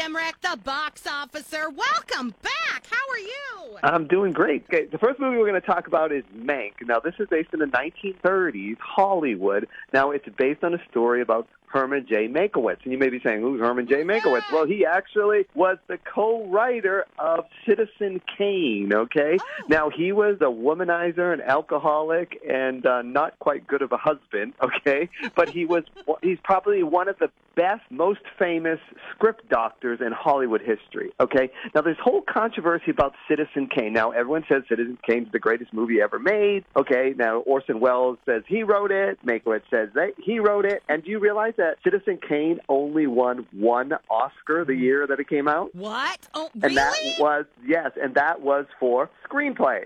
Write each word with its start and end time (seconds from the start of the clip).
The 0.00 0.56
box 0.64 1.06
officer. 1.06 1.68
Welcome 1.68 2.34
back. 2.42 2.86
How 2.90 3.12
are 3.12 3.18
you? 3.18 3.78
I'm 3.82 4.08
doing 4.08 4.32
great. 4.32 4.64
Okay, 4.64 4.86
the 4.86 4.96
first 4.96 5.20
movie 5.20 5.36
we're 5.36 5.46
going 5.46 5.60
to 5.60 5.66
talk 5.66 5.86
about 5.86 6.10
is 6.10 6.24
Mank. 6.34 6.72
Now, 6.80 6.98
this 6.98 7.12
is 7.20 7.28
based 7.28 7.50
in 7.52 7.60
the 7.60 7.66
1930s 7.66 8.78
Hollywood. 8.80 9.68
Now, 9.92 10.10
it's 10.10 10.26
based 10.38 10.64
on 10.64 10.72
a 10.72 10.78
story 10.90 11.20
about 11.20 11.46
Herman 11.70 12.06
J. 12.08 12.28
Mankiewicz. 12.28 12.82
And 12.82 12.92
you 12.92 12.98
may 12.98 13.08
be 13.08 13.20
saying, 13.20 13.40
who's 13.40 13.60
Herman 13.60 13.86
J. 13.86 14.02
Mankiewicz? 14.02 14.50
Well, 14.52 14.66
he 14.66 14.84
actually 14.84 15.46
was 15.54 15.78
the 15.86 15.98
co-writer 15.98 17.06
of 17.18 17.44
Citizen 17.66 18.20
Kane, 18.36 18.92
okay? 18.92 19.38
Oh. 19.40 19.64
Now, 19.68 19.90
he 19.90 20.12
was 20.12 20.36
a 20.40 20.44
womanizer, 20.44 21.32
an 21.32 21.40
alcoholic, 21.40 22.40
and 22.48 22.84
uh, 22.84 23.02
not 23.02 23.38
quite 23.38 23.66
good 23.66 23.82
of 23.82 23.92
a 23.92 23.96
husband, 23.96 24.54
okay? 24.62 25.08
But 25.34 25.48
he 25.48 25.64
was, 25.64 25.84
he's 26.22 26.38
probably 26.42 26.82
one 26.82 27.08
of 27.08 27.18
the 27.18 27.30
best, 27.56 27.82
most 27.90 28.20
famous 28.38 28.78
script 29.12 29.48
doctors 29.48 30.00
in 30.00 30.12
Hollywood 30.12 30.60
history, 30.60 31.12
okay? 31.20 31.50
Now, 31.74 31.82
there's 31.82 31.98
whole 32.02 32.22
controversy 32.22 32.90
about 32.90 33.14
Citizen 33.28 33.68
Kane. 33.68 33.92
Now, 33.92 34.10
everyone 34.10 34.44
says 34.48 34.62
Citizen 34.68 34.98
Kane's 35.06 35.30
the 35.32 35.38
greatest 35.38 35.72
movie 35.72 36.00
ever 36.00 36.18
made, 36.18 36.64
okay? 36.76 37.14
Now, 37.16 37.40
Orson 37.40 37.80
Welles 37.80 38.18
says 38.24 38.42
he 38.46 38.62
wrote 38.62 38.90
it, 38.90 39.18
Mankiewicz 39.24 39.62
says 39.70 39.90
that 39.94 40.14
he 40.16 40.38
wrote 40.38 40.64
it, 40.64 40.82
and 40.88 41.04
do 41.04 41.10
you 41.10 41.18
realize 41.18 41.54
that 41.60 41.76
Citizen 41.84 42.18
Kane 42.26 42.58
only 42.68 43.06
won 43.06 43.46
one 43.52 43.92
Oscar 44.08 44.64
the 44.64 44.74
year 44.74 45.06
that 45.06 45.20
it 45.20 45.28
came 45.28 45.46
out? 45.46 45.74
What? 45.74 46.18
Oh, 46.34 46.48
And 46.62 46.76
that 46.76 46.96
was 47.18 47.44
yes, 47.64 47.92
and 48.02 48.14
that 48.14 48.40
was 48.40 48.64
for 48.80 49.10
screenplay. 49.28 49.84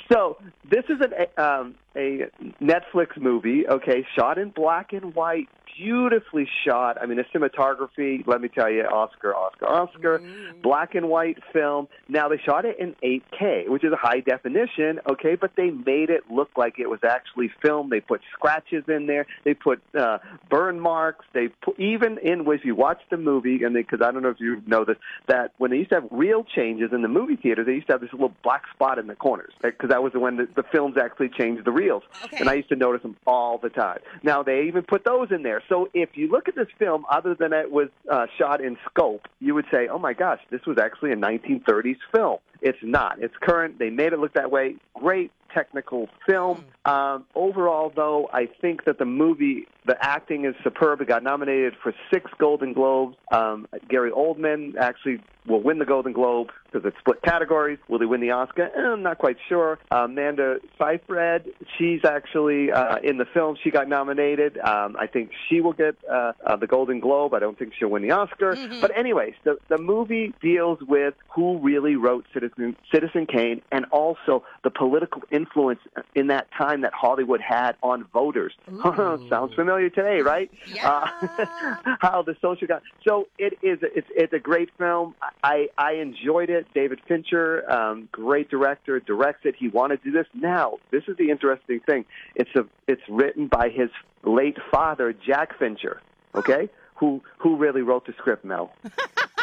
so 0.10 0.38
this 0.68 0.84
is 0.88 1.00
an, 1.00 1.42
um, 1.42 1.74
a 1.94 2.30
Netflix 2.60 3.20
movie, 3.20 3.68
okay, 3.68 4.06
shot 4.16 4.38
in 4.38 4.48
black 4.48 4.92
and 4.92 5.14
white, 5.14 5.48
beautifully 5.76 6.48
shot. 6.64 6.96
I 7.00 7.06
mean, 7.06 7.18
the 7.18 7.24
cinematography. 7.38 8.26
Let 8.26 8.40
me 8.40 8.48
tell 8.48 8.70
you, 8.70 8.82
Oscar, 8.82 9.34
Oscar, 9.34 9.66
Oscar. 9.66 10.22
Black 10.62 10.94
and 10.94 11.08
white 11.08 11.38
film. 11.52 11.88
Now 12.08 12.28
they 12.28 12.38
shot 12.38 12.64
it 12.64 12.78
in 12.78 12.94
8K, 13.02 13.68
which 13.68 13.84
is 13.84 13.92
a 13.92 13.96
high 13.96 14.20
definition, 14.20 15.00
okay, 15.10 15.34
but 15.34 15.52
they 15.56 15.70
made 15.70 16.10
it 16.10 16.30
look 16.30 16.50
like 16.56 16.78
it 16.78 16.88
was 16.88 17.00
actually 17.04 17.50
filmed. 17.62 17.90
They 17.90 18.00
put 18.00 18.20
scratches 18.32 18.84
in 18.88 19.06
there. 19.06 19.26
They 19.44 19.54
put 19.54 19.82
uh, 19.98 20.18
burn 20.50 20.80
marks. 20.80 21.24
They 21.32 21.48
put, 21.48 21.78
even 21.78 22.18
in 22.18 22.44
if 22.54 22.64
you 22.64 22.74
watch 22.74 23.00
the 23.10 23.16
movie, 23.16 23.64
and 23.64 23.74
because 23.74 24.00
I 24.00 24.12
don't 24.12 24.22
know 24.22 24.30
if 24.30 24.40
you 24.40 24.62
know 24.66 24.84
this, 24.84 24.96
that 25.28 25.52
when 25.58 25.70
they 25.70 25.78
used 25.78 25.90
to 25.90 25.96
have 25.96 26.08
reel 26.10 26.44
changes 26.44 26.90
in 26.92 27.02
the 27.02 27.08
movie 27.08 27.36
theater, 27.36 27.64
they 27.64 27.72
used 27.72 27.88
to 27.88 27.94
have 27.94 28.00
this 28.00 28.12
little 28.12 28.32
black 28.42 28.62
spot 28.72 28.98
in 28.98 29.06
the 29.06 29.14
corners 29.14 29.52
because 29.60 29.90
that 29.90 30.02
was 30.02 30.12
when 30.14 30.36
the, 30.36 30.48
the 30.54 30.62
films 30.62 30.96
actually 30.96 31.28
changed 31.28 31.64
the 31.64 31.72
reels. 31.72 32.02
Okay. 32.24 32.38
And 32.38 32.48
I 32.48 32.54
used 32.54 32.68
to 32.68 32.76
notice 32.76 33.02
them 33.02 33.16
all 33.26 33.58
the 33.58 33.70
time. 33.70 33.98
Now 34.22 34.42
they 34.42 34.64
even 34.64 34.82
put 34.82 35.04
those 35.04 35.30
in 35.30 35.42
there. 35.42 35.62
So 35.68 35.88
if 35.94 36.10
you 36.14 36.28
look 36.30 36.48
at 36.48 36.54
this 36.54 36.68
film, 36.78 37.04
other 37.10 37.34
than 37.34 37.52
it 37.52 37.70
was 37.70 37.88
uh, 38.10 38.26
shot 38.38 38.60
in 38.60 38.76
scope, 38.90 39.28
you 39.40 39.54
would 39.54 39.66
say, 39.70 39.88
"Oh 39.88 39.98
my 39.98 40.12
gosh, 40.12 40.40
this 40.50 40.64
was 40.66 40.78
actually 40.78 41.12
a 41.12 41.16
1930s 41.16 41.96
film." 42.14 42.38
It's 42.64 42.78
not. 42.82 43.22
It's 43.22 43.34
current. 43.42 43.78
They 43.78 43.90
made 43.90 44.14
it 44.14 44.18
look 44.18 44.32
that 44.34 44.50
way. 44.50 44.76
Great 44.94 45.30
technical 45.54 46.08
film. 46.26 46.64
Um, 46.84 47.24
overall, 47.34 47.92
though, 47.94 48.28
I 48.32 48.48
think 48.60 48.84
that 48.86 48.98
the 48.98 49.04
movie, 49.04 49.66
the 49.86 49.96
acting 50.04 50.44
is 50.44 50.54
superb. 50.64 51.00
It 51.00 51.08
got 51.08 51.22
nominated 51.22 51.74
for 51.82 51.94
six 52.12 52.30
Golden 52.38 52.72
Globes. 52.72 53.16
Um, 53.30 53.66
Gary 53.88 54.10
Oldman 54.10 54.76
actually 54.76 55.20
will 55.46 55.62
win 55.62 55.78
the 55.78 55.84
Golden 55.84 56.12
Globe 56.12 56.48
because 56.64 56.86
it's 56.86 56.98
split 56.98 57.22
categories. 57.22 57.78
Will 57.88 58.00
he 58.00 58.06
win 58.06 58.20
the 58.20 58.30
Oscar? 58.30 58.70
Eh, 58.74 58.80
I'm 58.80 59.02
not 59.02 59.18
quite 59.18 59.36
sure. 59.48 59.78
Uh, 59.90 60.04
Amanda 60.04 60.58
Seyfried, 60.78 61.52
she's 61.78 62.04
actually 62.04 62.72
uh, 62.72 62.96
in 63.02 63.18
the 63.18 63.26
film. 63.26 63.56
She 63.62 63.70
got 63.70 63.88
nominated. 63.88 64.58
Um, 64.58 64.96
I 64.98 65.06
think 65.06 65.30
she 65.48 65.60
will 65.60 65.72
get 65.72 65.96
uh, 66.10 66.32
uh, 66.46 66.56
the 66.56 66.66
Golden 66.66 67.00
Globe. 67.00 67.34
I 67.34 67.38
don't 67.38 67.58
think 67.58 67.74
she'll 67.78 67.90
win 67.90 68.02
the 68.02 68.10
Oscar. 68.10 68.56
But 68.80 68.96
anyways, 68.96 69.34
the 69.44 69.58
the 69.68 69.78
movie 69.78 70.34
deals 70.42 70.78
with 70.82 71.14
who 71.34 71.58
really 71.58 71.96
wrote 71.96 72.26
Citizen 72.32 72.53
Citizen 72.92 73.26
Kane 73.26 73.62
and 73.72 73.84
also 73.86 74.44
the 74.62 74.70
political 74.70 75.22
influence 75.30 75.80
in 76.14 76.28
that 76.28 76.48
time 76.56 76.82
that 76.82 76.92
Hollywood 76.92 77.40
had 77.40 77.76
on 77.82 78.04
voters. 78.12 78.52
Sounds 79.28 79.54
familiar 79.54 79.90
today, 79.90 80.20
right? 80.20 80.50
Yeah. 80.72 80.88
Uh, 80.88 81.96
how 82.00 82.22
the 82.22 82.36
social 82.40 82.66
got. 82.66 82.82
So 83.06 83.28
it 83.38 83.54
is. 83.62 83.78
It's 83.82 84.08
it's 84.10 84.32
a 84.32 84.38
great 84.38 84.70
film. 84.78 85.14
I 85.42 85.68
I 85.76 85.94
enjoyed 85.94 86.50
it. 86.50 86.66
David 86.74 87.00
Fincher, 87.06 87.70
um, 87.70 88.08
great 88.12 88.50
director, 88.50 89.00
directs 89.00 89.40
it. 89.44 89.54
He 89.56 89.68
wanted 89.68 90.02
to 90.02 90.10
do 90.10 90.12
this. 90.12 90.26
Now, 90.34 90.78
this 90.90 91.04
is 91.08 91.16
the 91.16 91.30
interesting 91.30 91.80
thing. 91.80 92.04
It's 92.34 92.54
a 92.54 92.66
it's 92.86 93.02
written 93.08 93.48
by 93.48 93.68
his 93.68 93.90
late 94.22 94.58
father, 94.70 95.12
Jack 95.12 95.58
Fincher. 95.58 96.00
Okay, 96.34 96.68
who 96.96 97.22
who 97.38 97.56
really 97.56 97.82
wrote 97.82 98.06
the 98.06 98.12
script, 98.18 98.44
Mel? 98.44 98.72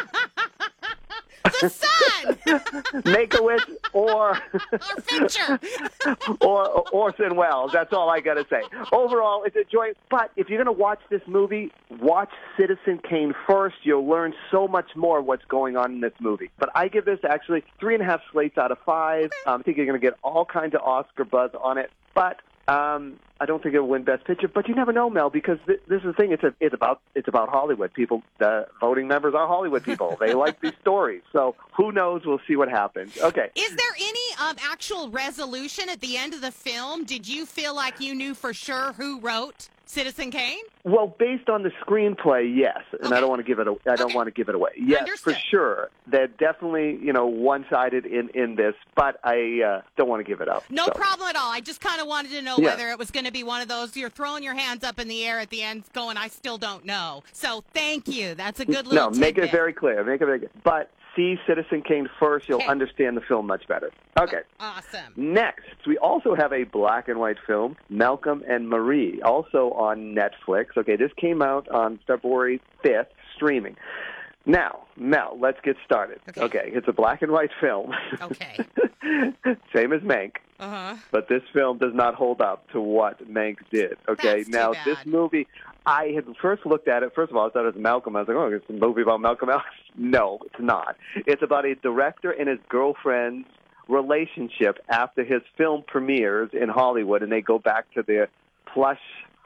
son 1.69 2.35
Mankiewicz 3.03 3.75
or 3.94 4.11
or 4.22 4.35
Fincher. 5.01 5.59
or 6.41 6.89
Orson 6.89 7.35
Welles. 7.35 7.72
That's 7.72 7.94
all 7.94 8.09
I 8.09 8.19
got 8.19 8.35
to 8.35 8.45
say. 8.49 8.61
Overall, 8.91 9.44
it's 9.44 9.55
a 9.55 9.63
joy. 9.63 9.94
But 10.09 10.31
if 10.35 10.50
you're 10.50 10.63
going 10.63 10.73
to 10.75 10.79
watch 10.79 11.00
this 11.09 11.21
movie, 11.27 11.71
watch 12.00 12.31
Citizen 12.59 13.00
Kane 13.07 13.33
first. 13.47 13.77
You'll 13.83 14.07
learn 14.07 14.33
so 14.51 14.67
much 14.67 14.95
more 14.95 15.21
what's 15.21 15.45
going 15.45 15.77
on 15.77 15.94
in 15.94 16.01
this 16.01 16.13
movie. 16.19 16.50
But 16.59 16.69
I 16.75 16.88
give 16.88 17.05
this 17.05 17.19
actually 17.27 17.63
three 17.79 17.94
and 17.94 18.03
a 18.03 18.05
half 18.05 18.21
slates 18.31 18.57
out 18.57 18.71
of 18.71 18.77
five. 18.85 19.31
Um, 19.45 19.61
I 19.61 19.63
think 19.63 19.77
you're 19.77 19.85
going 19.85 20.00
to 20.00 20.05
get 20.05 20.17
all 20.23 20.45
kinds 20.45 20.75
of 20.75 20.81
Oscar 20.81 21.25
buzz 21.25 21.51
on 21.61 21.77
it. 21.77 21.91
But 22.13 22.38
um, 22.71 23.19
I 23.39 23.45
don't 23.45 23.61
think 23.61 23.75
it'll 23.75 23.87
win 23.87 24.03
Best 24.03 24.23
Picture, 24.23 24.47
but 24.47 24.69
you 24.69 24.75
never 24.75 24.93
know, 24.93 25.09
Mel, 25.09 25.29
because 25.29 25.57
th- 25.65 25.81
this 25.87 25.97
is 25.97 26.05
the 26.05 26.13
thing. 26.13 26.31
It's 26.31 26.43
a, 26.43 26.53
it's 26.61 26.73
about 26.73 27.01
it's 27.15 27.27
about 27.27 27.49
Hollywood. 27.49 27.93
People, 27.93 28.23
the 28.37 28.67
voting 28.79 29.09
members 29.09 29.33
are 29.33 29.45
Hollywood 29.45 29.83
people. 29.83 30.15
they 30.21 30.33
like 30.33 30.61
these 30.61 30.75
stories, 30.79 31.21
so 31.33 31.55
who 31.75 31.91
knows? 31.91 32.21
We'll 32.25 32.39
see 32.47 32.55
what 32.55 32.69
happens. 32.69 33.17
Okay. 33.17 33.49
Is 33.55 33.75
there 33.75 33.95
any 33.99 34.35
um, 34.39 34.55
actual 34.61 35.09
resolution 35.09 35.89
at 35.89 35.99
the 35.99 36.15
end 36.15 36.33
of 36.33 36.41
the 36.41 36.51
film? 36.51 37.03
Did 37.03 37.27
you 37.27 37.45
feel 37.45 37.75
like 37.75 37.99
you 37.99 38.15
knew 38.15 38.33
for 38.33 38.53
sure 38.53 38.93
who 38.93 39.19
wrote 39.19 39.67
Citizen 39.91 40.31
Kane? 40.31 40.63
Well, 40.84 41.13
based 41.19 41.50
on 41.50 41.63
the 41.63 41.72
screenplay, 41.85 42.56
yes, 42.57 42.79
and 42.94 43.07
Okay. 43.07 43.16
I 43.16 43.19
don't 43.19 43.29
want 43.29 43.40
to 43.40 43.44
give 43.44 43.59
it. 43.59 43.68
A, 43.68 43.72
I 43.85 43.96
don't 43.97 44.06
Okay. 44.07 44.16
want 44.16 44.28
to 44.28 44.31
give 44.31 44.47
it 44.50 44.56
away. 44.56 44.72
Yes, 44.78 45.02
Understood. 45.02 45.34
for 45.35 45.40
sure. 45.40 45.90
They're 46.07 46.28
definitely 46.28 46.97
you 47.02 47.12
know 47.13 47.28
one-sided 47.28 48.06
in 48.06 48.30
in 48.30 48.56
this, 48.56 48.74
but 48.96 49.19
I 49.24 49.62
uh, 49.62 49.81
don't 49.97 50.07
want 50.09 50.22
to 50.22 50.24
give 50.24 50.40
it 50.41 50.47
up. 50.47 50.63
No 50.69 50.85
So, 50.85 50.91
problem 50.94 51.28
at 51.30 51.35
all. 51.35 51.51
I 51.51 51.59
just 51.59 51.81
kind 51.81 52.00
of 52.01 52.07
wanted 52.07 52.31
to 52.31 52.41
know 52.41 52.56
Yeah. 52.57 52.69
whether 52.69 52.90
it 52.90 52.97
was 52.97 53.12
going 53.12 53.25
to 53.25 53.31
be 53.31 53.44
one 53.44 53.62
of 53.62 53.68
those 53.68 53.96
you're 53.97 54.09
throwing 54.09 54.44
your 54.44 54.56
hands 54.56 54.84
up 54.84 54.97
in 54.97 55.07
the 55.09 55.25
air 55.25 55.40
at 55.40 55.50
the 55.50 55.62
end, 55.62 55.84
going, 55.94 56.16
"I 56.18 56.30
still 56.30 56.57
don't 56.57 56.85
know." 56.85 57.24
So 57.34 57.63
thank 57.74 58.07
you. 58.07 58.34
That's 58.34 58.59
a 58.62 58.66
good 58.66 58.88
little. 58.88 58.94
No, 58.94 59.06
little. 59.07 59.19
make 59.19 59.38
it 59.38 59.51
very 59.51 59.74
clear. 59.74 60.03
Make 60.03 60.22
it 60.22 60.25
very. 60.25 60.47
But 60.63 60.90
see 61.16 61.38
Citizen 61.47 61.81
Kane 61.81 62.09
first. 62.19 62.47
You'll 62.47 62.59
Okay. 62.59 62.67
understand 62.67 63.17
the 63.17 63.22
film 63.22 63.47
much 63.47 63.67
better. 63.67 63.91
Okay. 64.19 64.41
awesome. 64.59 65.13
Next, 65.16 65.66
we 65.88 65.97
also 65.97 66.35
have 66.35 66.53
a 66.53 66.63
black 66.63 67.07
and 67.07 67.19
white 67.19 67.38
film, 67.45 67.75
Malcolm 67.89 68.44
and 68.47 68.69
Marie, 68.69 69.21
also 69.23 69.71
on 69.71 70.16
Netflix. 70.16 70.77
Okay, 70.77 70.95
this 70.95 71.11
came 71.17 71.41
out 71.41 71.67
on 71.69 72.00
February 72.07 72.61
5th, 72.83 73.07
streaming. 73.35 73.75
Now, 74.45 74.79
Mel, 74.97 75.38
let's 75.39 75.59
get 75.63 75.75
started. 75.85 76.19
Okay. 76.35 76.71
it's 76.73 76.88
a 76.88 76.91
black 76.94 77.21
and 77.21 77.31
white 77.31 77.51
film. 77.59 77.94
Okay. 78.21 78.57
Same 79.75 79.94
as 79.94 80.01
Mank, 80.01 80.38
Uh 80.59 80.69
huh. 80.69 80.95
but 81.11 81.27
this 81.29 81.44
film 81.53 81.77
does 81.77 81.94
not 81.94 82.16
hold 82.16 82.41
up 82.41 82.67
to 82.71 82.81
what 82.81 83.23
Mank 83.31 83.57
did. 83.71 83.97
Okay, 84.09 84.38
That's 84.44 84.45
too 84.45 84.51
now 84.51 84.73
this 84.85 84.97
movie, 85.05 85.47
I 85.86 86.12
had 86.14 86.25
first 86.42 86.66
looked 86.66 86.88
at 86.88 87.03
it. 87.03 87.14
First 87.16 87.31
of 87.31 87.38
all, 87.38 87.47
I 87.47 87.50
thought 87.50 87.66
it 87.66 87.75
was 87.75 87.81
Malcolm. 87.81 88.16
I 88.16 88.19
was 88.19 88.28
like, 88.28 88.38
oh, 88.38 88.52
it's 88.52 88.69
a 88.69 88.74
movie 88.74 89.02
about 89.02 89.22
Malcolm 89.22 89.50
X. 89.50 89.62
No, 89.97 90.40
it's 90.46 90.56
not. 90.58 90.96
It's 91.28 91.44
about 91.44 91.66
a 91.66 91.75
director 91.75 92.31
and 92.31 92.47
his 92.47 92.59
girlfriend's 92.69 93.46
relationship 93.90 94.78
after 94.88 95.25
his 95.25 95.42
film 95.58 95.84
premieres 95.86 96.52
in 96.53 96.69
Hollywood, 96.69 97.24
and 97.24 97.30
they 97.30 97.42
go 97.42 97.59
back 97.59 97.94
to 97.96 98.02
their 98.02 98.30
plush 98.74 99.02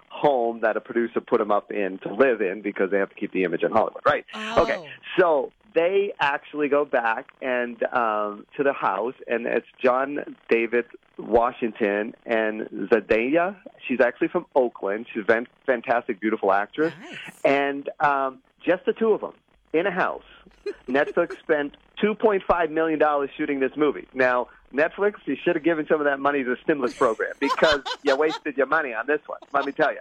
home 0.09 0.59
that 0.62 0.78
a 0.78 0.81
producer 0.81 1.19
put 1.19 1.40
them 1.40 1.51
up 1.51 1.72
in 1.72 1.97
to 2.03 2.13
live 2.13 2.41
in 2.41 2.62
because 2.62 2.91
they 2.91 3.00
have 3.00 3.09
to 3.09 3.16
keep 3.16 3.31
the 3.34 3.44
image 3.44 3.63
in 3.63 3.72
Hollywood, 3.72 4.03
right? 4.06 4.23
Oh. 4.35 4.61
Okay, 4.61 4.88
so 5.20 5.52
they 5.75 6.13
actually 6.19 6.69
go 6.69 6.85
back 6.85 7.27
and 7.41 7.81
um, 7.93 8.45
to 8.57 8.63
the 8.63 8.73
house, 8.73 9.13
and 9.27 9.45
it's 9.45 9.67
John 9.83 10.35
David 10.49 10.85
Washington 11.19 12.16
and 12.25 12.61
Zendaya. 12.89 13.55
She's 13.87 13.99
actually 14.01 14.29
from 14.29 14.45
Oakland. 14.55 15.05
She's 15.13 15.23
a 15.23 15.25
fan- 15.25 15.47
fantastic, 15.66 16.19
beautiful 16.19 16.51
actress, 16.51 16.93
Nice. 16.99 17.17
and 17.43 17.89
um, 17.99 18.39
just 18.66 18.85
the 18.85 18.93
two 18.93 19.11
of 19.11 19.22
them 19.22 19.33
in 19.73 19.85
a 19.85 19.91
house. 19.91 20.23
Netflix 20.87 21.37
spent 21.39 21.75
$2.5 22.01 22.71
million 22.71 22.99
shooting 23.37 23.59
this 23.59 23.71
movie. 23.75 24.07
Now, 24.13 24.47
Netflix, 24.73 25.16
you 25.25 25.35
should 25.43 25.55
have 25.55 25.63
given 25.63 25.85
some 25.87 25.99
of 25.99 26.05
that 26.05 26.19
money 26.19 26.43
to 26.43 26.49
the 26.49 26.57
stimulus 26.63 26.93
program 26.95 27.33
because 27.39 27.81
you 28.03 28.16
wasted 28.16 28.57
your 28.57 28.66
money 28.66 28.93
on 28.93 29.05
this 29.07 29.19
one, 29.28 29.39
let 29.53 29.66
me 29.66 29.71
tell 29.71 29.91
you. 29.91 29.99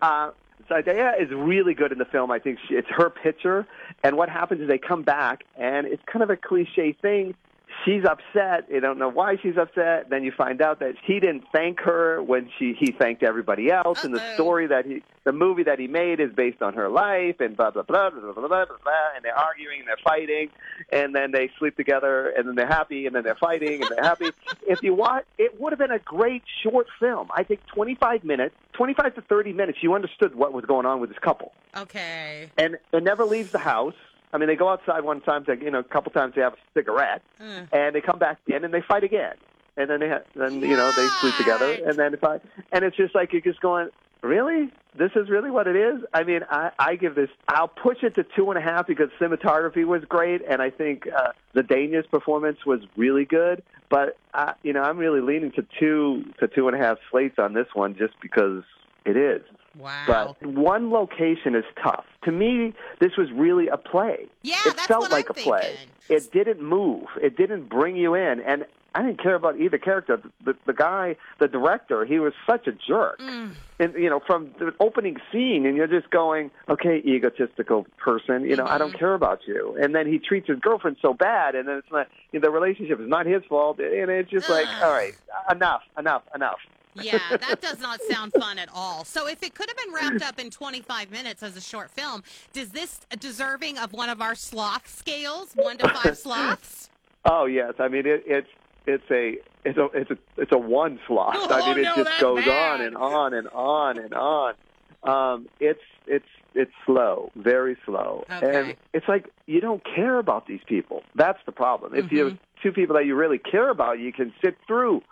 Uh, 0.00 0.30
Zendaya 0.68 1.20
is 1.20 1.30
really 1.30 1.74
good 1.74 1.92
in 1.92 1.98
the 1.98 2.04
film. 2.04 2.30
I 2.30 2.38
think 2.38 2.58
she, 2.66 2.74
it's 2.74 2.88
her 2.90 3.10
picture. 3.10 3.66
And 4.02 4.16
what 4.16 4.28
happens 4.28 4.60
is 4.60 4.68
they 4.68 4.78
come 4.78 5.02
back, 5.02 5.44
and 5.56 5.86
it's 5.86 6.02
kind 6.06 6.22
of 6.22 6.30
a 6.30 6.36
cliche 6.36 6.92
thing. 6.92 7.34
She's 7.84 8.04
upset. 8.04 8.66
You 8.70 8.80
don't 8.80 8.98
know 8.98 9.08
why 9.08 9.36
she's 9.42 9.56
upset. 9.56 10.10
Then 10.10 10.24
you 10.24 10.32
find 10.32 10.60
out 10.60 10.80
that 10.80 10.94
he 11.04 11.20
didn't 11.20 11.44
thank 11.52 11.80
her 11.80 12.22
when 12.22 12.50
she 12.58 12.74
he 12.78 12.92
thanked 12.92 13.22
everybody 13.22 13.70
else. 13.70 14.04
And 14.04 14.14
the 14.14 14.34
story 14.34 14.66
that 14.68 14.86
he, 14.86 15.02
the 15.24 15.32
movie 15.32 15.64
that 15.64 15.78
he 15.78 15.86
made 15.86 16.20
is 16.20 16.32
based 16.32 16.62
on 16.62 16.74
her 16.74 16.88
life, 16.88 17.40
and 17.40 17.56
blah 17.56 17.70
blah 17.70 17.82
blah 17.82 18.10
blah 18.10 18.20
blah 18.20 18.32
blah 18.32 18.48
blah. 18.48 18.64
blah 18.82 18.92
and 19.14 19.24
they're 19.24 19.36
arguing, 19.38 19.80
and 19.80 19.88
they're 19.88 19.96
fighting, 20.02 20.50
and 20.92 21.14
then 21.14 21.32
they 21.32 21.50
sleep 21.58 21.76
together, 21.76 22.28
and 22.36 22.46
then 22.48 22.54
they're 22.54 22.66
happy, 22.66 23.06
and 23.06 23.14
then 23.14 23.24
they're 23.24 23.34
fighting, 23.34 23.82
and 23.82 23.90
they're 23.90 24.04
happy. 24.04 24.30
if 24.66 24.82
you 24.82 24.94
watch, 24.94 25.24
it 25.38 25.60
would 25.60 25.72
have 25.72 25.78
been 25.78 25.90
a 25.90 25.98
great 25.98 26.42
short 26.62 26.86
film. 27.00 27.28
I 27.34 27.42
think 27.42 27.60
25 27.66 28.24
minutes, 28.24 28.54
25 28.74 29.14
to 29.16 29.20
30 29.22 29.52
minutes. 29.52 29.78
You 29.82 29.94
understood 29.94 30.34
what 30.34 30.52
was 30.52 30.64
going 30.64 30.86
on 30.86 31.00
with 31.00 31.10
this 31.10 31.18
couple 31.18 31.52
Okay. 31.76 32.50
and 32.56 32.78
it 32.92 33.02
never 33.02 33.24
leaves 33.24 33.50
the 33.52 33.58
house. 33.58 33.94
I 34.36 34.38
mean, 34.38 34.48
they 34.48 34.56
go 34.56 34.68
outside 34.68 35.02
one 35.02 35.22
time, 35.22 35.46
to, 35.46 35.56
you 35.56 35.70
know, 35.70 35.78
a 35.78 35.82
couple 35.82 36.12
times 36.12 36.34
they 36.34 36.42
have 36.42 36.52
a 36.52 36.56
cigarette, 36.74 37.22
Mm. 37.42 37.68
and 37.72 37.94
they 37.94 38.02
come 38.02 38.18
back 38.18 38.36
in 38.46 38.64
and 38.64 38.72
they 38.74 38.82
fight 38.82 39.02
again, 39.02 39.34
and 39.78 39.88
then 39.88 39.98
they 40.00 40.10
ha- 40.10 40.24
then 40.34 40.60
you 40.60 40.76
know 40.76 40.92
they 40.92 41.10
sleep 41.20 41.38
together, 41.38 41.72
and 41.72 41.98
then 41.98 42.12
if 42.12 42.22
I 42.22 42.40
and 42.70 42.84
it's 42.84 42.96
just 42.98 43.14
like 43.14 43.32
you're 43.32 43.40
just 43.40 43.60
going, 43.60 43.88
really, 44.22 44.70
this 44.98 45.12
is 45.16 45.30
really 45.30 45.50
what 45.50 45.66
it 45.66 45.76
is. 45.76 46.02
I 46.12 46.22
mean, 46.24 46.42
I 46.50 46.70
I 46.78 46.96
give 46.96 47.14
this, 47.14 47.30
I'll 47.48 47.68
push 47.68 48.02
it 48.02 48.14
to 48.16 48.24
two 48.24 48.50
and 48.50 48.58
a 48.58 48.62
half 48.62 48.86
because 48.86 49.08
cinematography 49.18 49.86
was 49.86 50.04
great, 50.04 50.42
and 50.46 50.60
I 50.60 50.68
think 50.68 51.06
uh, 51.06 51.32
Zendaya's 51.54 52.06
performance 52.06 52.66
was 52.66 52.80
really 52.96 53.24
good, 53.24 53.62
but 53.88 54.18
uh, 54.34 54.52
you 54.62 54.74
know, 54.74 54.82
I'm 54.82 54.98
really 54.98 55.20
leaning 55.22 55.52
to 55.52 55.64
two 55.80 56.24
to 56.40 56.46
two 56.48 56.68
and 56.68 56.76
a 56.76 56.78
half 56.78 56.98
slates 57.10 57.38
on 57.38 57.54
this 57.54 57.68
one 57.72 57.96
just 57.96 58.14
because 58.20 58.64
it 59.06 59.16
is. 59.16 59.42
Wow. 59.78 60.36
But 60.40 60.46
one 60.46 60.90
location 60.90 61.54
is 61.54 61.64
tough. 61.82 62.04
To 62.24 62.32
me, 62.32 62.74
this 63.00 63.16
was 63.16 63.30
really 63.32 63.68
a 63.68 63.76
play. 63.76 64.26
Yeah, 64.42 64.56
it 64.66 64.76
that's 64.76 64.86
felt 64.86 65.02
what 65.02 65.10
like 65.12 65.26
I'm 65.26 65.30
a 65.38 65.42
play. 65.42 65.60
thinking. 65.60 65.88
It 66.08 66.32
didn't 66.32 66.62
move. 66.62 67.04
It 67.22 67.36
didn't 67.36 67.68
bring 67.68 67.96
you 67.96 68.14
in, 68.14 68.40
and 68.40 68.64
I 68.94 69.02
didn't 69.02 69.22
care 69.22 69.34
about 69.34 69.60
either 69.60 69.76
character. 69.76 70.20
The, 70.44 70.56
the 70.64 70.72
guy, 70.72 71.16
the 71.38 71.48
director, 71.48 72.04
he 72.06 72.18
was 72.18 72.32
such 72.48 72.66
a 72.66 72.72
jerk. 72.72 73.18
Mm. 73.20 73.50
And 73.78 73.92
you 73.94 74.08
know, 74.08 74.20
from 74.26 74.52
the 74.58 74.72
opening 74.80 75.18
scene, 75.30 75.66
and 75.66 75.76
you're 75.76 75.86
just 75.86 76.08
going, 76.10 76.50
okay, 76.68 77.02
egotistical 77.04 77.86
person. 77.98 78.44
You 78.44 78.56
know, 78.56 78.64
I 78.64 78.78
don't 78.78 78.94
Mhm. 78.94 78.98
care 78.98 79.12
about 79.14 79.40
you. 79.46 79.76
And 79.78 79.94
then 79.94 80.06
he 80.06 80.18
treats 80.18 80.48
his 80.48 80.58
girlfriend 80.60 80.96
so 81.02 81.12
bad, 81.12 81.54
and 81.54 81.68
then 81.68 81.76
it's 81.76 81.92
not. 81.92 82.08
You 82.32 82.40
know, 82.40 82.46
the 82.46 82.50
relationship 82.50 82.98
is 83.00 83.08
not 83.08 83.26
his 83.26 83.42
fault, 83.44 83.78
and 83.80 84.10
it's 84.10 84.30
just 84.30 84.48
like, 84.48 84.66
all 84.82 84.90
right, 84.92 85.14
enough, 85.50 85.82
enough, 85.98 86.22
enough. 86.34 86.58
Yeah, 87.02 87.18
that 87.36 87.60
does 87.60 87.80
not 87.80 88.00
sound 88.02 88.32
fun 88.32 88.58
at 88.58 88.68
all. 88.74 89.04
So 89.04 89.28
if 89.28 89.42
it 89.42 89.54
could 89.54 89.68
have 89.68 89.76
been 89.76 89.94
wrapped 89.94 90.22
up 90.22 90.38
in 90.38 90.50
25 90.50 91.10
minutes 91.10 91.42
as 91.42 91.56
a 91.56 91.60
short 91.60 91.90
film, 91.90 92.22
does 92.52 92.70
this 92.70 93.00
deserving 93.18 93.78
of 93.78 93.92
one 93.92 94.08
of 94.08 94.20
our 94.20 94.34
sloth 94.34 94.88
scales, 94.88 95.52
one 95.54 95.78
to 95.78 95.88
five 95.88 96.16
sloths? 96.24 96.90
Oh 97.24 97.46
yes, 97.46 97.74
I 97.78 97.88
mean 97.88 98.06
it, 98.06 98.22
it's 98.26 98.48
it's 98.86 99.10
a 99.10 99.36
it's 99.64 99.78
a 99.78 99.84
it's 99.94 100.10
a 100.10 100.18
it's 100.36 100.52
a 100.52 100.58
one 100.58 100.98
slot. 101.06 101.34
Oh, 101.36 101.48
I 101.50 101.74
mean 101.74 101.78
it 101.78 101.82
no, 101.84 102.04
just 102.04 102.20
goes 102.20 102.44
bad. 102.44 102.80
on 102.80 102.86
and 102.86 102.96
on 102.96 103.34
and 103.34 103.48
on 103.48 103.98
and 103.98 104.14
on. 104.14 104.54
Um, 105.02 105.48
it's 105.60 105.80
it's 106.06 106.26
it's 106.54 106.72
slow, 106.86 107.30
very 107.36 107.76
slow, 107.84 108.24
Okay. 108.32 108.58
and 108.70 108.76
it's 108.94 109.06
like 109.08 109.28
you 109.46 109.60
don't 109.60 109.82
care 109.84 110.18
about 110.18 110.46
these 110.46 110.60
people. 110.66 111.02
That's 111.14 111.38
the 111.46 111.52
problem. 111.52 111.94
If 111.94 112.10
you 112.12 112.24
Mhm. 112.24 112.28
have 112.30 112.38
two 112.62 112.72
people 112.72 112.96
that 112.96 113.04
you 113.06 113.14
really 113.14 113.38
care 113.38 113.68
about, 113.68 113.98
you 113.98 114.12
can 114.12 114.32
sit 114.42 114.56
through 114.66 115.02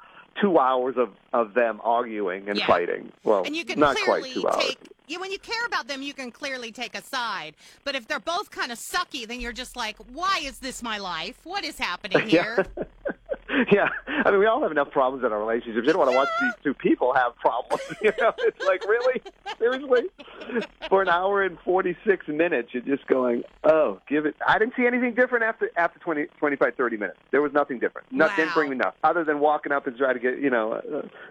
two 0.40 0.58
hours 0.58 0.96
of 0.96 1.10
of 1.32 1.54
them 1.54 1.80
arguing 1.82 2.48
and 2.48 2.58
Yeah. 2.58 2.66
fighting. 2.66 3.12
Well, 3.24 3.44
And 3.44 3.56
you 3.56 3.64
can 3.64 3.78
not 3.78 3.96
quite 3.98 4.24
two 4.32 4.46
hours. 4.48 4.64
take 4.64 4.78
you 5.06 5.20
when 5.20 5.30
you 5.30 5.38
care 5.38 5.66
about 5.66 5.86
them, 5.86 6.00
you 6.02 6.14
can 6.14 6.30
clearly 6.30 6.72
take 6.72 6.94
a 6.96 7.02
side. 7.02 7.54
But 7.84 7.94
if 7.94 8.08
they're 8.08 8.20
both 8.20 8.50
kind 8.50 8.72
of 8.72 8.78
sucky, 8.78 9.26
then 9.26 9.38
you're 9.40 9.52
just 9.52 9.76
like, 9.76 9.96
why 10.12 10.40
is 10.42 10.58
this 10.60 10.82
my 10.82 10.96
life? 10.98 11.38
What 11.44 11.62
is 11.64 11.78
happening 11.78 12.26
here? 12.28 12.66
yeah, 12.76 12.84
I 14.06 14.30
mean, 14.30 14.40
we 14.40 14.46
all 14.46 14.62
have 14.62 14.70
enough 14.70 14.90
problems 14.90 15.24
in 15.24 15.32
our 15.32 15.38
relationships. 15.38 15.86
You 15.86 15.92
don't 15.92 15.98
want 15.98 16.10
to 16.10 16.16
watch 16.16 16.28
these 16.40 16.52
two 16.62 16.74
people 16.74 17.14
have 17.14 17.36
problems. 17.36 17.82
You 18.02 18.12
know, 18.20 18.32
it's 18.38 18.62
like 18.66 18.84
really, 18.86 19.22
seriously, 19.58 20.10
for 20.90 21.00
an 21.00 21.08
hour 21.08 21.42
and 21.42 21.58
forty 21.60 21.96
six 22.04 22.28
minutes, 22.28 22.70
you're 22.72 22.82
just 22.82 23.06
going, 23.06 23.44
oh, 23.62 24.00
give 24.08 24.26
it. 24.26 24.34
I 24.46 24.58
didn't 24.58 24.74
see 24.76 24.86
anything 24.86 25.14
different 25.14 25.44
after 25.44 25.70
after 25.76 25.98
20, 26.00 26.26
25, 26.38 26.74
30 26.74 26.96
minutes. 26.98 27.18
There 27.30 27.40
was 27.40 27.52
nothing 27.52 27.78
different. 27.78 28.10
No, 28.12 28.26
Wow. 28.26 28.36
Didn't 28.36 28.54
bring 28.54 28.70
me 28.70 28.76
nothing 28.76 28.98
other 29.02 29.24
than 29.24 29.40
walking 29.40 29.72
up 29.72 29.86
and 29.86 29.96
trying 29.96 30.14
to 30.14 30.20
get 30.20 30.38
you 30.38 30.50
know 30.50 30.74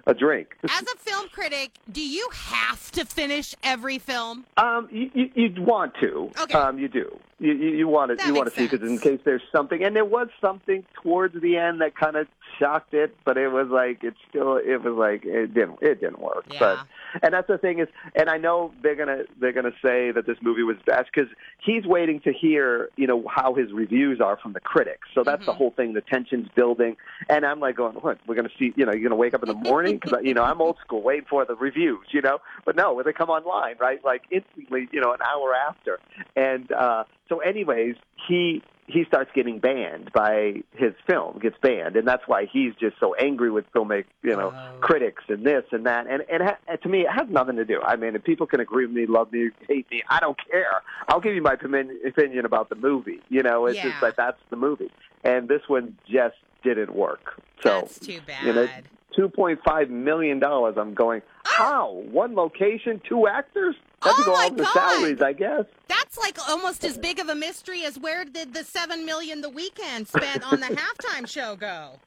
a, 0.05 0.11
a 0.11 0.13
drink. 0.13 0.55
As 0.63 0.81
a 0.81 0.97
film 0.97 1.29
critic, 1.29 1.71
do 1.91 2.01
you 2.01 2.27
have 2.33 2.89
to 2.91 3.05
finish 3.05 3.53
every 3.63 3.99
film? 3.99 4.45
Um, 4.57 4.87
you, 4.91 5.11
you 5.13 5.29
you'd 5.35 5.59
want 5.59 5.93
to. 6.01 6.31
Okay. 6.41 6.57
Um, 6.57 6.79
you 6.79 6.87
do. 6.87 7.19
You 7.39 7.53
you, 7.53 7.69
you 7.69 7.87
want 7.87 8.11
to 8.11 8.15
That 8.15 8.27
you 8.27 8.33
want 8.33 8.49
to 8.49 8.55
see 8.55 8.67
because 8.67 8.87
in 8.87 8.97
case 8.99 9.19
there's 9.23 9.41
something, 9.51 9.83
and 9.83 9.95
there 9.95 10.05
was 10.05 10.27
something 10.39 10.83
towards 11.01 11.39
the 11.39 11.57
end 11.57 11.81
that 11.81 11.95
kind 11.95 12.15
of 12.15 12.27
shocked 12.59 12.93
it, 12.93 13.15
but 13.25 13.37
it 13.37 13.49
was 13.49 13.67
like 13.69 14.03
it 14.03 14.13
still 14.29 14.57
it 14.57 14.83
was 14.83 14.93
like 14.95 15.25
it 15.25 15.53
didn't 15.53 15.79
it 15.81 15.99
didn't 16.01 16.19
work. 16.19 16.45
Yeah. 16.51 16.59
But 16.59 17.23
and 17.23 17.33
that's 17.33 17.47
the 17.47 17.57
thing 17.57 17.79
is, 17.79 17.87
and 18.15 18.29
I 18.29 18.37
know 18.37 18.71
they're 18.81 18.95
gonna 18.95 19.23
they're 19.39 19.53
gonna 19.53 19.73
say 19.83 20.11
that 20.11 20.25
this 20.25 20.37
movie 20.41 20.63
was 20.63 20.77
best 20.85 21.09
because 21.13 21.29
he's 21.63 21.85
waiting 21.85 22.19
to 22.21 22.33
hear 22.33 22.89
you 22.95 23.07
know 23.07 23.23
how 23.29 23.53
his 23.53 23.71
reviews 23.71 24.19
are 24.21 24.37
from 24.37 24.53
the 24.53 24.59
critics. 24.59 25.07
So 25.13 25.23
that's 25.23 25.45
the 25.45 25.53
Mhm. 25.53 25.57
whole 25.57 25.71
thing. 25.71 25.93
The 25.93 26.01
tension's 26.01 26.47
building, 26.55 26.97
and 27.29 27.45
I'm 27.45 27.59
like 27.59 27.75
going, 27.75 27.95
what? 27.95 28.17
We're 28.27 28.35
gonna 28.35 28.49
see. 28.57 28.73
You 28.75 28.85
know, 28.85 28.93
you're 28.93 29.09
gonna 29.09 29.15
wake 29.19 29.33
up 29.33 29.43
in 29.43 29.49
the 29.49 29.55
morning 29.55 29.97
because 29.97 30.19
you 30.23 30.33
know 30.33 30.43
I'm 30.43 30.61
old 30.61 30.77
school, 30.79 31.01
waiting 31.01 31.25
for 31.29 31.45
the 31.45 31.55
reviews. 31.55 32.05
You 32.11 32.21
know, 32.21 32.39
but 32.65 32.75
no, 32.75 32.93
when 32.93 33.05
they 33.05 33.13
come 33.13 33.29
online, 33.29 33.75
right? 33.79 34.03
Like 34.03 34.23
instantly, 34.31 34.87
you 34.91 35.01
know, 35.01 35.13
an 35.13 35.19
hour 35.21 35.53
after, 35.53 35.99
and 36.35 36.71
uh, 36.71 37.03
so 37.29 37.39
anyways, 37.39 37.95
he 38.27 38.61
he 38.87 39.05
starts 39.05 39.31
getting 39.33 39.59
banned 39.59 40.11
by 40.11 40.61
his 40.75 40.93
film 41.07 41.39
gets 41.39 41.55
banned, 41.61 41.95
and 41.95 42.07
that's 42.07 42.23
why 42.27 42.45
he's 42.51 42.73
just 42.75 42.99
so 42.99 43.13
angry 43.15 43.49
with 43.49 43.65
filmmaking, 43.73 44.05
you 44.23 44.35
know, 44.35 44.53
Oh. 44.55 44.79
critics 44.81 45.23
and 45.29 45.45
this 45.45 45.63
and 45.71 45.85
that. 45.85 46.05
And 46.07 46.23
and, 46.29 46.43
ha- 46.43 46.75
to 46.75 46.89
me, 46.89 47.01
it 47.01 47.09
has 47.11 47.27
nothing 47.29 47.55
to 47.57 47.65
do. 47.65 47.81
I 47.81 47.95
mean, 47.95 48.15
if 48.15 48.23
people 48.23 48.45
can 48.45 48.59
agree 48.59 48.85
with 48.85 48.93
me, 48.95 49.05
love 49.05 49.31
me, 49.31 49.49
hate 49.67 49.89
me, 49.89 50.03
I 50.09 50.19
don't 50.19 50.37
care. 50.51 50.81
I'll 51.07 51.21
give 51.21 51.33
you 51.35 51.41
my 51.41 51.53
opinion 51.53 52.45
about 52.45 52.69
the 52.69 52.75
movie. 52.75 53.21
You 53.29 53.43
know, 53.43 53.65
it's 53.67 53.77
Yeah. 53.77 53.89
just 53.91 54.01
like 54.01 54.15
that's 54.15 54.39
the 54.49 54.55
movie, 54.57 54.91
and 55.23 55.47
this 55.47 55.61
one 55.67 55.97
just 56.05 56.35
didn't 56.63 56.93
work. 56.93 57.35
So 57.61 57.81
That's 57.81 57.99
too 57.99 58.19
bad. 58.25 58.45
you 58.45 58.53
know, 58.53 58.67
two 59.15 59.29
point 59.29 59.59
five 59.63 59.89
million 59.89 60.39
dollars. 60.39 60.75
I'm 60.77 60.93
going. 60.93 61.21
Ah! 61.45 61.49
How 61.57 61.91
one 61.91 62.35
location, 62.35 63.01
two 63.07 63.27
actors? 63.27 63.75
That's 64.03 64.17
Oh, 64.19 64.23
go 64.25 64.35
all 64.35 64.49
the 64.51 64.63
God. 64.63 64.73
salaries, 64.73 65.21
I 65.21 65.33
guess. 65.33 65.65
That's 66.13 66.37
like 66.37 66.49
almost 66.49 66.83
as 66.85 66.97
big 66.97 67.17
of 67.19 67.29
a 67.29 67.35
mystery 67.35 67.85
as 67.85 67.97
where 67.97 68.23
did 68.23 68.53
the 68.53 68.63
seven 68.63 69.03
million 69.03 69.41
the 69.41 69.49
Weeknd 69.49 70.05
spent 70.05 70.43
on 70.51 70.59
the 70.59 70.67
halftime 70.67 71.27
show 71.27 71.55
go? 71.55 71.99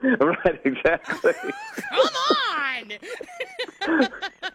right, 0.00 0.60
exactly. 0.64 1.32
Come 1.90 2.08
on. 2.52 2.92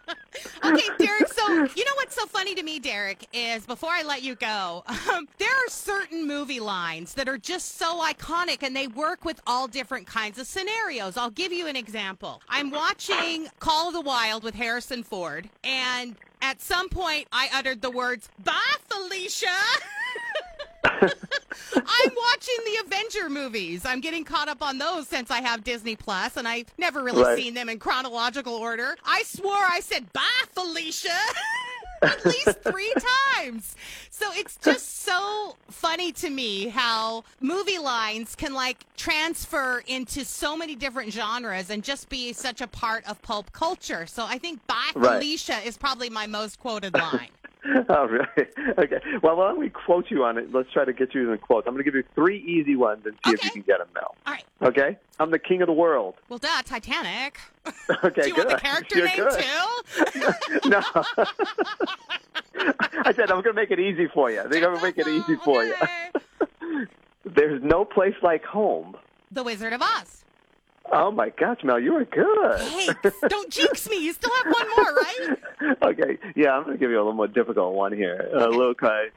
okay, 0.64 0.88
Derek. 0.98 1.28
So 1.28 1.48
you 1.48 1.84
know 1.84 1.94
what's 1.96 2.14
so 2.14 2.26
funny 2.26 2.54
to 2.54 2.62
me, 2.62 2.78
Derek, 2.78 3.26
is 3.32 3.66
before 3.66 3.90
I 3.90 4.02
let 4.02 4.22
you 4.22 4.34
go, 4.34 4.84
um, 4.86 5.28
there 5.38 5.48
are 5.48 5.68
certain 5.68 6.26
movie 6.26 6.60
lines 6.60 7.14
that 7.14 7.28
are 7.28 7.38
just 7.38 7.78
so 7.78 8.02
iconic, 8.02 8.62
and 8.62 8.74
they 8.74 8.86
work 8.86 9.24
with 9.24 9.40
all 9.46 9.68
different 9.68 10.06
kinds 10.06 10.38
of 10.38 10.46
scenarios. 10.46 11.16
I'll 11.16 11.30
give 11.30 11.52
you 11.52 11.66
an 11.66 11.76
example. 11.76 12.42
I'm 12.48 12.70
watching 12.70 13.48
Call 13.60 13.88
of 13.88 13.94
the 13.94 14.00
Wild 14.00 14.42
with 14.42 14.54
Harrison 14.54 15.02
Ford, 15.02 15.48
and 15.62 16.16
at 16.42 16.60
some 16.60 16.88
point, 16.88 17.26
I 17.32 17.48
uttered 17.54 17.80
the 17.80 17.90
words 17.90 18.28
"Bye, 18.42 18.76
Felicia." 18.88 19.46
I'm 21.02 22.10
watching 22.16 22.56
the 22.64 22.82
Avenger 22.86 23.30
movies. 23.30 23.84
I'm 23.84 24.00
getting 24.00 24.24
caught 24.24 24.48
up 24.48 24.62
on 24.62 24.78
those 24.78 25.06
since 25.08 25.30
I 25.30 25.40
have 25.40 25.64
Disney 25.64 25.96
Plus, 25.96 26.36
and 26.36 26.46
I've 26.46 26.66
never 26.78 27.02
really 27.02 27.22
Right. 27.22 27.38
seen 27.38 27.54
them 27.54 27.68
in 27.68 27.78
chronological 27.78 28.54
order. 28.54 28.96
I 29.04 29.22
swore 29.24 29.54
I 29.54 29.80
said 29.80 30.12
"Bye, 30.12 30.22
Felicia." 30.52 31.08
At 32.02 32.24
least 32.26 32.60
three 32.62 32.92
times. 33.36 33.76
So 34.10 34.26
it's 34.34 34.58
just 34.58 35.04
so 35.04 35.56
funny 35.70 36.12
to 36.12 36.28
me 36.28 36.68
how 36.68 37.24
movie 37.40 37.78
lines 37.78 38.34
can 38.34 38.52
like 38.52 38.84
transfer 38.96 39.82
into 39.86 40.22
so 40.24 40.54
many 40.56 40.74
different 40.74 41.12
genres 41.14 41.70
and 41.70 41.82
just 41.82 42.10
be 42.10 42.32
such 42.34 42.60
a 42.60 42.66
part 42.66 43.08
of 43.08 43.22
pulp 43.22 43.52
culture. 43.52 44.06
So 44.06 44.26
I 44.26 44.36
think 44.38 44.66
Bye 44.66 44.90
Right. 44.94 45.14
Felicia 45.14 45.58
is 45.66 45.78
probably 45.78 46.10
my 46.10 46.26
most 46.26 46.58
quoted 46.60 46.92
line. 46.94 47.28
oh, 47.88 48.06
really? 48.06 48.26
Okay. 48.78 49.00
Well, 49.22 49.36
why 49.36 49.48
don't 49.48 49.58
we 49.58 49.70
quote 49.70 50.10
you 50.10 50.24
on 50.24 50.36
it? 50.38 50.52
Let's 50.52 50.70
try 50.72 50.84
to 50.84 50.92
get 50.92 51.14
you 51.14 51.22
in 51.22 51.30
the 51.30 51.38
quotes. 51.38 51.66
I'm 51.66 51.72
going 51.74 51.84
to 51.84 51.90
give 51.90 51.94
you 51.94 52.04
three 52.14 52.38
easy 52.42 52.76
ones 52.76 53.06
and 53.06 53.14
see 53.24 53.32
if 53.32 53.44
you 53.44 53.50
can 53.50 53.62
get 53.62 53.78
them 53.78 53.88
now. 53.94 54.12
All 54.26 54.32
right. 54.34 54.44
Okay? 54.62 54.98
I'm 55.18 55.30
the 55.30 55.38
king 55.38 55.62
of 55.62 55.66
the 55.66 55.72
world. 55.72 56.14
Well, 56.28 56.38
duh, 56.38 56.62
Titanic. 56.64 57.38
Okay, 58.04 58.22
Do 58.22 58.28
you 58.28 58.34
good. 58.34 58.46
want 58.46 58.50
the 58.50 58.56
character 58.68 58.98
You're 58.98 59.08
name 59.08 59.16
good. 59.16 59.44
too? 60.62 60.68
no. 60.68 60.82
I 63.04 63.12
said 63.14 63.30
I'm 63.30 63.42
going 63.42 63.44
to 63.44 63.52
make 63.54 63.70
it 63.70 63.80
easy 63.80 64.06
for 64.08 64.30
you. 64.30 64.40
I 64.40 64.48
think 64.48 64.64
I'm 64.64 64.74
going 64.74 64.78
to 64.78 64.82
make 64.82 64.98
it 64.98 65.08
easy 65.08 65.36
for 65.36 65.64
you. 65.64 65.74
There's 67.24 67.62
no 67.62 67.84
place 67.84 68.14
like 68.22 68.44
home. 68.44 68.96
The 69.32 69.42
Wizard 69.42 69.72
of 69.72 69.82
Oz. 69.82 70.13
Oh 70.96 71.10
my 71.10 71.30
gosh, 71.30 71.58
Mel, 71.64 71.80
you 71.80 71.96
are 71.96 72.04
good. 72.04 72.60
Hey, 72.60 72.88
don't 73.28 73.50
jinx 73.50 73.90
me. 73.90 73.98
You 74.04 74.12
still 74.12 74.30
have 74.44 74.54
one 74.54 74.68
more, 74.76 74.94
right? 74.94 75.76
okay, 75.82 76.18
yeah, 76.36 76.52
I'm 76.52 76.62
going 76.62 76.76
to 76.76 76.78
give 76.80 76.88
you 76.90 76.96
a 76.98 77.00
little 77.00 77.14
more 77.14 77.26
difficult 77.26 77.74
one 77.74 77.92
here. 77.92 78.30
Uh, 78.32 78.44
Okay. 78.44 78.56
Luke, 78.56 78.78
I, 78.82 79.08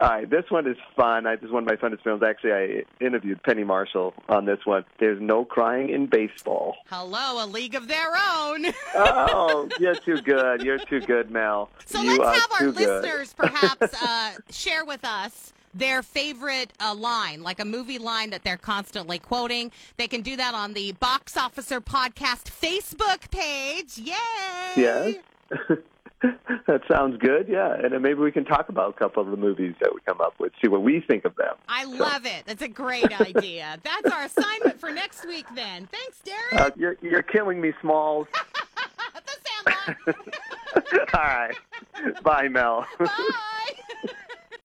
All 0.00 0.08
right, 0.08 0.30
this 0.30 0.44
one 0.48 0.66
is 0.66 0.76
fun. 0.96 1.26
I, 1.26 1.36
this 1.36 1.44
is 1.44 1.50
one 1.52 1.64
of 1.64 1.68
my 1.68 1.76
funnest 1.76 2.02
films. 2.02 2.22
Actually, 2.22 2.52
I 2.52 3.04
interviewed 3.04 3.42
Penny 3.42 3.62
Marshall 3.64 4.14
on 4.28 4.46
this 4.46 4.60
one. 4.64 4.84
There's 4.98 5.20
no 5.20 5.44
crying 5.44 5.90
in 5.90 6.06
baseball. 6.06 6.76
Hello, 6.86 7.44
a 7.44 7.46
league 7.46 7.74
of 7.74 7.88
their 7.88 8.08
own. 8.08 8.64
oh, 8.94 9.68
you're 9.78 9.96
too 9.96 10.22
good. 10.22 10.62
You're 10.62 10.78
too 10.78 11.00
good, 11.00 11.30
Mel. 11.30 11.68
So 11.84 12.00
you 12.00 12.16
let's 12.18 12.40
have 12.40 12.62
our 12.62 12.68
listeners 12.68 13.34
perhaps 13.34 14.02
uh, 14.02 14.32
share 14.50 14.86
with 14.86 15.04
us 15.04 15.52
their 15.74 16.02
favorite 16.02 16.72
uh, 16.80 16.94
line, 16.94 17.42
like 17.42 17.60
a 17.60 17.64
movie 17.64 17.98
line 17.98 18.30
that 18.30 18.44
they're 18.44 18.56
constantly 18.56 19.18
quoting. 19.18 19.70
They 19.96 20.08
can 20.08 20.22
do 20.22 20.36
that 20.36 20.54
on 20.54 20.72
the 20.74 20.92
Box 20.92 21.36
Officer 21.36 21.80
Podcast 21.80 22.44
Facebook 22.44 23.30
page. 23.30 23.98
Yay! 23.98 24.14
Yeah. 24.76 25.12
that 26.66 26.82
sounds 26.90 27.16
good. 27.18 27.46
Yeah, 27.48 27.74
and 27.74 27.92
then 27.92 28.02
maybe 28.02 28.20
we 28.20 28.32
can 28.32 28.44
talk 28.44 28.68
about 28.68 28.90
a 28.90 28.92
couple 28.98 29.22
of 29.22 29.30
the 29.30 29.36
movies 29.36 29.74
that 29.80 29.94
we 29.94 30.00
come 30.06 30.20
up 30.20 30.34
with, 30.38 30.52
see 30.60 30.68
what 30.68 30.82
we 30.82 31.00
think 31.00 31.24
of 31.24 31.36
them. 31.36 31.54
I 31.68 31.84
so. 31.84 31.90
love 31.90 32.26
it. 32.26 32.42
That's 32.46 32.62
a 32.62 32.68
great 32.68 33.20
idea. 33.20 33.78
That's 33.84 34.14
our 34.14 34.24
assignment 34.24 34.80
for 34.80 34.90
next 34.90 35.26
week. 35.26 35.46
Then, 35.54 35.88
thanks, 35.92 36.20
Derek. 36.24 36.54
Uh, 36.54 36.70
you're 36.76 36.96
you're 37.02 37.22
killing 37.22 37.60
me, 37.60 37.72
Smalls. 37.80 38.26
the 39.14 39.94
Sandlot. 40.04 41.14
All 41.14 41.20
right. 41.20 41.54
Bye, 42.22 42.48
Mel. 42.48 42.86
Bye. 42.98 43.54